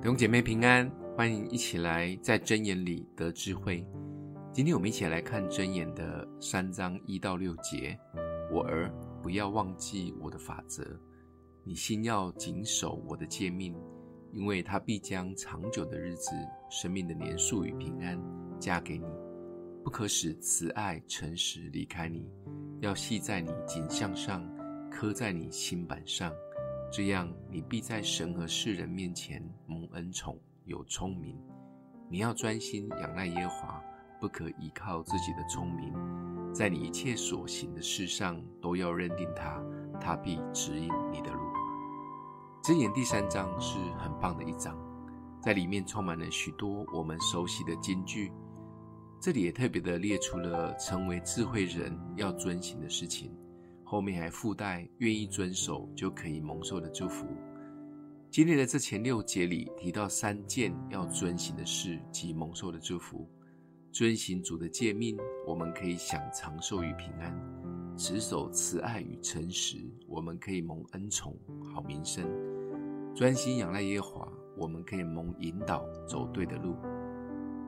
[0.00, 3.86] 弟兄姐妹平安，欢迎一起来在真言里得智慧。
[4.50, 7.98] 今天我们一起来看真言的三章一到六节。
[8.50, 8.90] 我儿，
[9.22, 10.82] 不要忘记我的法则，
[11.64, 13.76] 你心要谨守我的诫命，
[14.32, 16.30] 因为他必将长久的日子、
[16.70, 18.18] 生命的年数与平安
[18.58, 19.04] 加给你。
[19.84, 22.26] 不可使慈爱、诚实离开你，
[22.80, 24.42] 要系在你颈项上，
[24.90, 26.32] 刻在你心版上。
[26.92, 31.38] 这样，你必在神和世人面前蒙恩宠，有聪明。
[32.08, 33.82] 你要专心仰赖耶和华，
[34.20, 35.94] 不可依靠自己的聪明。
[36.52, 39.62] 在你一切所行的事上，都要认定他，
[40.00, 41.40] 他必指引你的路。
[42.64, 44.76] 箴言第三章是很棒的一章，
[45.40, 48.32] 在里面充满了许多我们熟悉的金句。
[49.20, 53.32] 这里也特别的列出了成为智慧人要遵行的事情。
[53.90, 57.26] 后面还附带愿意遵守就可以蒙受的祝福。
[58.30, 63.28] 今天的这前六节里提到三件要遵行的事及蒙受的祝福。
[63.90, 67.34] 遵行主的诫命，我们可以享长寿与平安；
[67.98, 71.36] 持守慈爱与诚实，我们可以蒙恩宠、
[71.74, 72.24] 好名声；
[73.12, 76.76] 专心仰赖耶和华，我们可以蒙引导走对的路。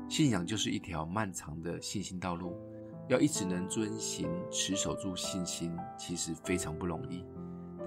[0.09, 2.55] 信仰就是一条漫长的信心道路。
[3.09, 7.25] 要一直能遵行、持守住信心，其实非常不容易。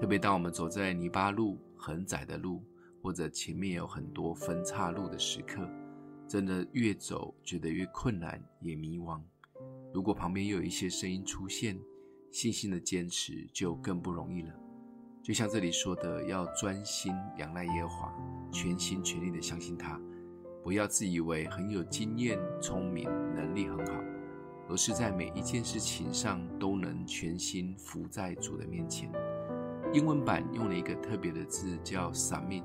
[0.00, 2.62] 特别当我们走在泥巴路、很窄的路，
[3.02, 5.66] 或者前面有很多分岔路的时刻，
[6.28, 9.20] 真的越走觉得越困难，也迷惘。
[9.94, 11.78] 如果旁边又有一些声音出现，
[12.30, 14.52] 信心的坚持就更不容易了。
[15.22, 18.14] 就像这里说的，要专心仰赖耶和华，
[18.52, 19.98] 全心全力的相信他，
[20.62, 24.15] 不要自以为很有经验、聪明、能力很好。
[24.68, 29.10] 而是在每一件事情上都能全心服在主的面前。
[29.92, 32.64] 英文版用了一个特别的字，叫 submit，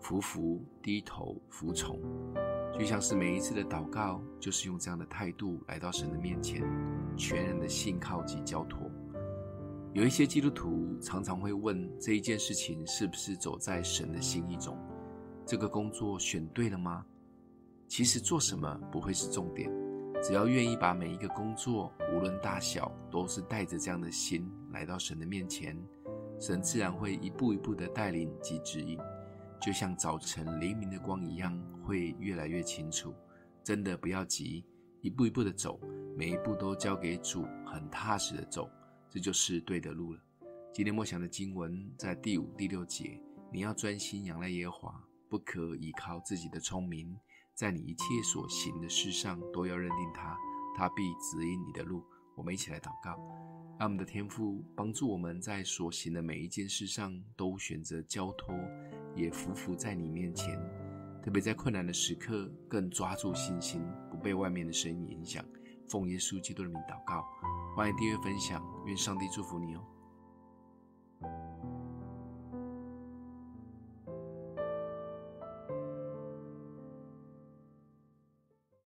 [0.00, 1.98] 服服、低头、服从，
[2.72, 6.62] 就像是每一次的祷告，就是用这样的态度来到神的面前，
[7.16, 8.90] 全然的信靠及交托。
[9.94, 14.78] 有一些基督徒常常会问：这一件事情是不是走在神的心意中？
[15.44, 17.04] 这个工作选对了吗？
[17.88, 19.70] 其实做什么不会是重点。
[20.22, 25.76] 只要愿意把每一个工作，无论大小，都是带着这样的心来到神的面前，
[26.38, 28.96] 神自然会一步一步的带领及指引，
[29.60, 33.12] 就像早晨黎明的光一样，会越来越清楚。
[33.64, 34.64] 真的不要急，
[35.00, 35.80] 一步一步的走，
[36.16, 38.70] 每一步都交给主，很踏实的走，
[39.10, 40.20] 这就是对的路了。
[40.72, 43.20] 今天默想的经文在第五、第六节，
[43.52, 47.12] 你要专心仰赖耶和华，不可依靠自己的聪明。
[47.62, 50.36] 在你一切所行的事上，都要认定他，
[50.74, 52.02] 他必指引你的路。
[52.34, 53.16] 我们一起来祷告，
[53.78, 58.52] 让我们的天父帮助我们在所行的每一件事上都选择交托，
[59.14, 60.58] 也匍匐在你面前。
[61.22, 63.80] 特别在困难的时刻，更抓住信心，
[64.10, 65.44] 不被外面的声音影响。
[65.88, 67.24] 奉耶稣基督的名祷告，
[67.76, 69.91] 欢迎订阅分享，愿上帝祝福你哦。